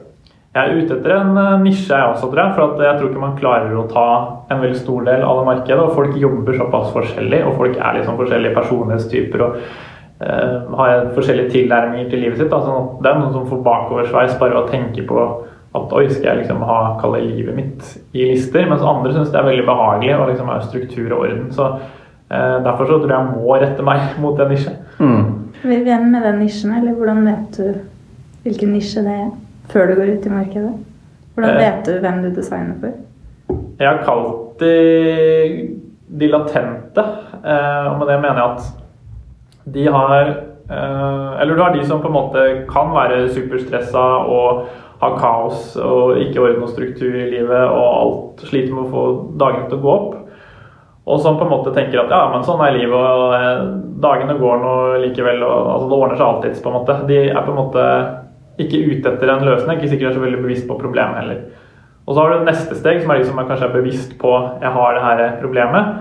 Jeg 0.55 0.71
er 0.71 0.85
ute 0.85 0.95
etter 1.01 1.17
en 1.17 1.39
eh, 1.41 1.55
nisje, 1.65 1.89
jeg 1.91 2.13
også, 2.13 2.29
tror 2.31 2.41
jeg. 2.45 2.55
For 2.55 2.85
jeg 2.87 2.99
tror 3.01 3.09
ikke 3.11 3.25
man 3.25 3.39
klarer 3.41 3.75
å 3.75 3.89
ta 3.91 4.07
en 4.55 4.61
veldig 4.63 4.79
stor 4.79 5.09
del 5.09 5.25
av 5.27 5.41
det 5.41 5.49
markedet. 5.49 5.81
Og 5.83 5.97
folk 5.99 6.15
jobber 6.21 6.61
såpass 6.61 6.93
forskjellig, 6.95 7.41
og 7.49 7.59
folk 7.59 7.75
er 7.81 7.99
liksom 7.99 8.21
forskjellige 8.21 8.55
personlighetstyper. 8.61 9.43
og 9.49 9.59
har 10.21 11.09
forskjellige 11.15 11.51
tilnærminger 11.51 12.11
til 12.11 12.23
livet 12.23 12.39
sitt. 12.39 12.53
Altså, 12.53 12.77
det 13.03 13.11
er 13.11 13.19
noen 13.19 13.33
som 13.35 13.49
får 13.51 13.65
bakoversveis 13.67 14.37
bare 14.41 14.61
å 14.61 14.69
tenke 14.71 15.03
på 15.09 15.25
at 15.75 15.95
oi, 15.97 16.05
skal 16.07 16.29
jeg 16.29 16.41
liksom 16.45 16.63
ha 16.63 16.79
kalle 17.01 17.25
livet 17.25 17.57
mitt 17.57 17.89
i 18.15 18.29
lister? 18.31 18.67
Mens 18.71 18.85
andre 18.87 19.11
syns 19.15 19.33
det 19.33 19.41
er 19.41 19.49
veldig 19.49 19.67
behagelig 19.67 20.15
å 20.15 20.29
liksom 20.31 20.53
ha 20.53 20.61
struktur 20.63 21.09
og 21.09 21.25
orden. 21.27 21.49
Så 21.55 21.67
eh, 21.75 22.59
Derfor 22.63 22.87
så 22.87 23.01
tror 23.01 23.11
jeg 23.11 23.17
jeg 23.17 23.33
må 23.33 23.57
rette 23.59 23.87
meg 23.87 24.05
mot 24.23 24.39
den 24.39 24.55
nisjen. 24.55 24.79
Mm. 25.01 25.25
Hvem 25.65 26.11
med 26.13 26.29
den 26.29 26.39
nisjen, 26.45 26.77
eller 26.79 26.95
hvordan 26.95 27.25
vet 27.27 27.59
du 27.59 27.81
hvilken 28.45 28.75
nisje 28.77 29.03
det 29.03 29.17
er 29.25 29.33
før 29.73 29.91
du 29.91 29.97
går 29.99 30.15
ut 30.15 30.29
i 30.29 30.35
markedet? 30.35 30.75
Hvordan 31.35 31.59
vet 31.59 31.89
du 31.89 31.99
hvem 32.05 32.23
du 32.23 32.31
designer 32.37 32.79
for? 32.79 33.01
Jeg 33.81 33.89
har 33.89 34.05
kalt 34.07 34.61
de 34.63 34.75
de 36.15 36.29
latente, 36.31 37.03
eh, 37.43 37.87
og 37.91 37.99
med 37.99 38.07
det 38.13 38.21
mener 38.23 38.39
jeg 38.39 38.51
at 38.53 38.67
de 39.65 39.87
har 39.87 40.29
eh, 40.71 41.41
Eller 41.41 41.55
du 41.55 41.63
har 41.63 41.75
de 41.75 41.85
som 41.85 42.03
på 42.03 42.11
en 42.11 42.19
måte 42.19 42.43
kan 42.71 42.93
være 42.95 43.29
superstressa 43.33 44.03
og 44.29 44.67
ha 45.01 45.11
kaos 45.19 45.75
og 45.81 46.21
ikke 46.21 46.43
orden 46.43 46.65
og 46.65 46.73
struktur 46.73 47.15
i 47.15 47.31
livet 47.33 47.65
og 47.65 47.87
alt 47.87 48.45
sliter 48.49 48.75
med 48.75 48.87
å 48.87 48.93
få 48.93 49.07
dagene 49.41 49.69
til 49.69 49.81
å 49.81 49.85
gå 49.85 49.95
opp. 49.95 50.13
Og 51.05 51.21
som 51.21 51.37
på 51.37 51.45
en 51.45 51.53
måte 51.53 51.73
tenker 51.77 52.01
at 52.01 52.13
ja, 52.13 52.23
men 52.33 52.45
sånn 52.47 52.63
er 52.65 52.79
livet, 52.79 52.95
og 52.97 53.35
eh, 53.37 53.65
dagene 54.01 54.39
går 54.41 54.63
nå 54.63 54.77
likevel. 55.03 55.43
og 55.45 55.73
altså, 55.75 55.89
Det 55.91 55.99
ordner 55.99 56.17
seg 56.21 56.29
alltids, 56.29 56.63
på 56.65 56.71
en 56.71 56.79
måte. 56.79 56.97
De 57.11 57.19
er 57.27 57.43
på 57.43 57.53
en 57.53 57.61
måte 57.61 57.85
ikke 58.65 58.81
ute 58.87 59.11
etter 59.11 59.33
en 59.33 59.45
løsning, 59.45 59.77
ikke 59.77 59.91
sikkert 59.93 60.13
er 60.13 60.17
så 60.17 60.25
veldig 60.25 60.41
bevisst 60.47 60.69
på 60.71 60.79
problemet 60.81 61.21
heller. 61.21 61.43
Og 62.05 62.15
så 62.15 62.23
har 62.23 62.33
du 62.33 62.49
neste 62.49 62.77
steg, 62.79 63.03
som 63.03 63.13
er 63.13 63.21
liksom, 63.21 63.37
som 63.37 63.43
er 63.43 63.51
kanskje 63.51 63.69
er 63.69 63.77
bevisst 63.77 64.17
på 64.21 64.33
jeg 64.63 64.73
har 64.77 64.97
det 64.97 65.05
her 65.05 65.23
problemet. 65.43 65.93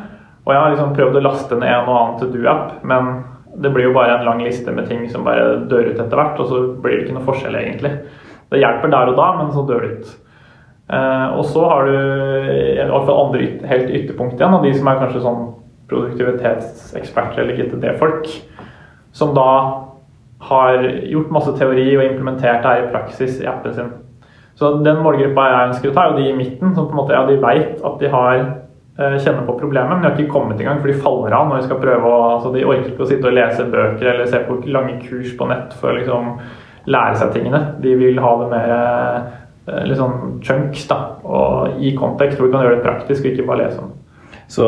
Og 0.44 0.52
jeg 0.54 0.62
har 0.62 0.74
liksom 0.74 0.96
prøvd 0.96 1.20
å 1.20 1.24
laste 1.24 1.60
ned 1.60 1.72
en 1.72 1.88
og 1.88 2.00
annen 2.00 2.18
to 2.20 2.28
do-app, 2.32 2.74
men 2.88 3.12
det 3.56 3.70
blir 3.70 3.90
jo 3.90 3.96
bare 3.96 4.18
en 4.18 4.26
lang 4.26 4.44
liste 4.44 4.72
med 4.74 4.88
ting 4.90 5.06
som 5.12 5.26
bare 5.28 5.64
dør 5.70 5.92
ut 5.92 6.00
etter 6.00 6.20
hvert, 6.20 6.40
og 6.42 6.50
så 6.50 6.62
blir 6.82 6.98
det 6.98 7.06
ikke 7.06 7.18
noe 7.18 7.28
forskjell, 7.28 7.58
egentlig. 7.60 7.94
Det 8.52 8.62
hjelper 8.62 8.94
der 8.94 9.12
og 9.12 9.18
da, 9.20 9.30
men 9.40 9.52
så 9.54 9.66
dør 9.68 9.86
det 9.86 9.92
ut. 9.98 10.14
Eh, 10.94 11.28
og 11.38 11.46
så 11.50 11.66
har 11.70 11.88
du 11.88 11.94
i 11.94 12.88
hvert 12.90 13.08
fall 13.08 13.22
andre 13.28 13.50
helt 13.70 13.94
ytterpunkt 14.00 14.40
igjen, 14.40 14.58
og 14.58 14.66
de 14.66 14.74
som 14.76 14.90
er 14.90 15.02
kanskje 15.02 15.24
sånn 15.24 15.44
produktivitetseksperter 15.92 17.44
eller 17.44 17.60
GTD-folk, 17.60 18.30
som 19.14 19.34
da 19.38 19.50
har 20.50 20.88
gjort 21.08 21.32
masse 21.32 21.54
teori 21.60 21.86
og 21.96 22.04
implementert 22.04 22.64
det 22.64 22.72
her 22.72 22.88
i 22.88 22.92
praksis 22.92 23.40
i 23.40 23.48
appen 23.48 23.76
sin. 23.76 23.94
Så 24.60 24.76
den 24.86 25.02
målgruppa 25.02 25.46
jeg 25.50 25.70
ønsker 25.70 25.90
å 25.90 25.96
ta, 25.96 26.04
er 26.04 26.12
jo 26.14 26.20
de 26.20 26.30
i 26.30 26.38
midten, 26.38 26.74
som 26.76 26.90
på 26.90 26.94
en 26.94 27.00
måte, 27.00 27.16
ja, 27.16 27.24
de 27.26 27.40
vet 27.42 27.80
at 27.86 28.02
de 28.02 28.12
har 28.12 28.44
kjenner 28.94 29.46
på 29.48 29.56
problemet, 29.58 29.90
men 29.90 30.04
de 30.04 30.10
har 30.10 30.20
ikke 30.20 30.36
kommet 30.36 30.60
engang, 30.60 30.76
gang, 30.78 30.82
for 30.84 30.92
de 30.92 31.02
faller 31.02 31.34
av 31.34 31.48
når 31.50 31.62
de 31.62 31.66
skal 31.66 31.80
prøve 31.82 32.10
å 32.10 32.18
altså 32.36 32.52
De 32.54 32.62
orker 32.62 32.92
ikke 32.92 33.02
å 33.02 33.08
sitte 33.10 33.26
og 33.26 33.34
lese 33.34 33.66
bøker 33.74 34.10
eller 34.12 34.30
se 34.30 34.42
på 34.46 34.60
lange 34.70 35.00
kurs 35.02 35.32
på 35.40 35.48
nett 35.50 35.74
for 35.80 35.90
å 35.90 35.96
liksom 35.98 36.28
lære 36.94 37.18
seg 37.18 37.32
tingene. 37.34 37.62
De 37.82 37.96
vil 37.98 38.22
ha 38.22 38.36
det 38.44 38.52
mer 38.52 39.82
liksom 39.88 40.40
chunks 40.46 40.86
da, 40.90 41.00
og 41.24 41.82
i 41.82 41.94
kontekst, 41.98 42.38
hvor 42.38 42.50
du 42.50 42.54
kan 42.54 42.66
gjøre 42.66 42.78
det 42.78 42.86
praktisk 42.86 43.26
og 43.26 43.32
ikke 43.32 43.48
bare 43.48 43.66
lese 43.66 43.82
om. 43.82 43.94
Så 44.52 44.66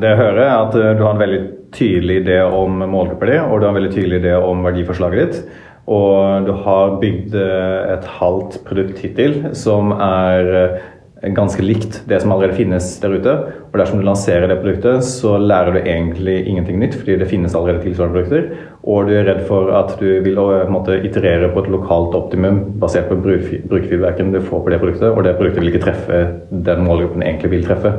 det 0.00 0.08
jeg 0.08 0.20
hører, 0.22 0.40
er 0.44 0.54
at 0.56 0.78
eh, 0.78 0.94
du 0.96 1.04
har 1.04 1.14
en 1.14 1.22
veldig 1.22 1.42
tydelig 1.72 2.22
idé 2.22 2.38
om 2.44 2.80
målgruppa 2.80 3.28
di, 3.28 3.36
og 3.40 3.60
du 3.60 3.66
har 3.66 3.74
en 3.74 3.80
veldig 3.80 3.92
tydelig 3.94 4.22
idé 4.22 4.32
om 4.38 4.64
verdiforslaget 4.64 5.20
ditt. 5.20 5.60
Og 5.92 6.46
du 6.46 6.52
har 6.64 6.96
bygd 7.02 7.36
eh, 7.36 7.92
et 7.96 8.08
halvt 8.18 8.60
produkt 8.66 9.02
hittil 9.04 9.38
som 9.58 9.92
er 9.96 10.52
eh, 10.58 10.82
ganske 11.30 11.62
likt 11.62 12.00
det 12.10 12.18
som 12.20 12.32
allerede 12.34 12.56
finnes 12.58 12.86
der 13.02 13.14
ute. 13.14 13.32
Og 13.70 13.76
dersom 13.78 14.00
du 14.00 14.06
lanserer 14.06 14.48
det 14.50 14.58
produktet, 14.58 15.04
så 15.06 15.36
lærer 15.38 15.76
du 15.76 15.78
egentlig 15.80 16.40
ingenting 16.50 16.80
nytt, 16.82 16.96
fordi 16.98 17.16
det 17.20 17.28
finnes 17.30 17.54
allerede 17.54 17.84
tilsvarende 17.84 18.18
produkter. 18.18 18.48
Og 18.82 19.06
du 19.06 19.14
er 19.14 19.28
redd 19.28 19.44
for 19.46 19.70
at 19.78 19.94
du 20.00 20.08
vil 20.24 20.40
en 20.42 20.72
måte, 20.74 20.98
iterere 21.06 21.52
på 21.54 21.62
et 21.62 21.70
lokalt 21.70 22.16
optimum 22.18 22.58
basert 22.82 23.06
på 23.08 23.20
brukerfeedbacken 23.22 24.34
du 24.34 24.40
får 24.42 24.64
på 24.64 24.72
det 24.74 24.80
produktet, 24.82 25.10
og 25.12 25.22
det 25.24 25.36
produktet 25.38 25.62
vil 25.62 25.70
ikke 25.70 25.84
treffe 25.86 26.22
den 26.50 26.82
målgruppen 26.88 27.22
egentlig 27.22 27.52
vil 27.54 27.66
treffe. 27.68 27.94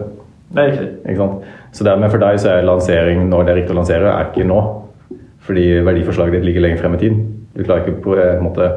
Nei. 0.53 0.69
Ikke? 1.09 1.29
Så 1.73 1.87
dermed 1.87 2.11
for 2.11 2.21
deg 2.21 2.41
så 2.41 2.57
er 2.57 2.67
lansering 2.67 3.23
når 3.29 3.45
det 3.45 3.53
er 3.53 3.61
riktig 3.61 3.73
å 3.73 3.79
lansere, 3.79 4.11
er 4.11 4.33
ikke 4.33 4.49
nå. 4.49 4.59
Fordi 5.43 5.63
verdiforslaget 5.83 6.37
ditt 6.37 6.49
ligger 6.49 6.67
lenger 6.67 6.83
frem 6.83 6.97
i 6.97 6.99
tid. 7.01 7.23
Du 7.55 7.63
klarer 7.63 7.87
ikke 7.87 8.03
på 8.03 8.19
en 8.19 8.43
måte 8.43 8.67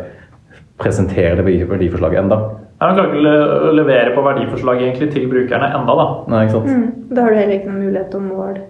presentere 0.79 1.35
det 1.39 1.67
verdiforslaget 1.67 2.23
enda. 2.23 2.39
Jeg 2.77 2.97
klarer 2.97 3.15
ikke 3.17 3.35
å 3.71 3.73
levere 3.73 4.11
på 4.13 4.23
verdiforslag 4.25 4.83
egentlig 4.85 5.09
til 5.15 5.29
brukerne 5.31 5.69
enda, 5.79 5.95
da. 5.97 6.07
Nei, 6.29 6.43
ikke 6.45 6.59
sant? 6.59 6.67
Mm. 6.69 7.07
Da 7.09 7.23
har 7.25 7.33
du 7.33 7.39
heller 7.41 7.55
ikke 7.57 7.71
noen 7.71 7.85
mulighet 7.87 8.11
til 8.13 8.21
å 8.21 8.27
måle 8.27 8.65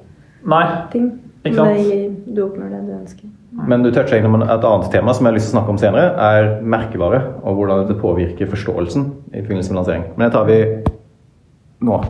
Nei. 0.46 0.66
ting. 0.92 1.08
Ikke 1.42 1.56
sant? 1.56 1.80
Det 1.90 2.34
Du 2.36 2.44
oppnår 2.44 2.70
det 2.70 2.82
du 2.86 2.92
ønsker. 2.94 3.32
Men 3.66 3.82
du 3.82 3.90
toucher 3.90 4.20
innom 4.20 4.42
et 4.42 4.50
annet 4.68 4.90
tema 4.92 5.14
som 5.16 5.26
jeg 5.26 5.32
har 5.32 5.38
lyst 5.38 5.48
til 5.50 5.56
å 5.56 5.58
snakke 5.58 5.74
om 5.74 5.80
senere, 5.80 6.06
er 6.20 6.50
merkevare. 6.62 7.22
Og 7.42 7.58
hvordan 7.58 7.82
dette 7.82 7.98
påvirker 7.98 8.50
forståelsen 8.52 9.08
i 9.32 9.42
forbindelse 9.42 9.72
med 9.72 9.80
lansering. 9.80 10.06
Men 10.14 10.28
det 10.28 10.32
tar 10.36 10.46
vi 10.50 10.60
nå. 11.86 12.02